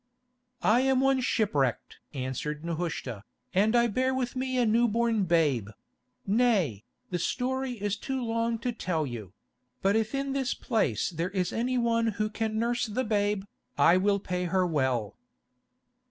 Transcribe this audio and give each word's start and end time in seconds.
"I 0.63 0.79
am 0.81 0.99
one 0.99 1.21
shipwrecked!" 1.21 1.99
answered 2.15 2.65
Nehushta, 2.65 3.23
"and 3.53 3.75
I 3.75 3.85
bear 3.85 4.15
with 4.15 4.35
me 4.35 4.57
a 4.57 4.65
new 4.65 4.87
born 4.87 5.25
babe—nay, 5.25 6.83
the 7.11 7.19
story 7.19 7.73
is 7.73 7.97
too 7.97 8.23
long 8.25 8.57
to 8.65 8.71
tell 8.71 9.05
you; 9.05 9.33
but 9.83 9.95
if 9.95 10.15
in 10.15 10.33
this 10.33 10.55
place 10.55 11.11
there 11.11 11.29
is 11.29 11.53
any 11.53 11.77
one 11.77 12.07
who 12.17 12.31
can 12.31 12.57
nurse 12.57 12.87
the 12.87 13.03
babe, 13.03 13.43
I 13.77 13.97
will 13.97 14.17
pay 14.19 14.45
her 14.45 14.65
well." 14.65 15.17